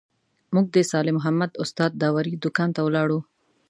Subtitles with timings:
[0.53, 3.19] موږ د صالح محمد استاد داوري دوکان ته ولاړو.